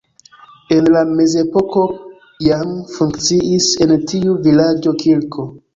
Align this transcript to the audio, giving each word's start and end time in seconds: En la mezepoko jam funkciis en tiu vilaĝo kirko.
En 0.75 0.87
la 0.95 1.03
mezepoko 1.19 1.83
jam 2.49 2.75
funkciis 2.97 3.71
en 3.87 3.97
tiu 4.13 4.39
vilaĝo 4.49 5.01
kirko. 5.07 5.53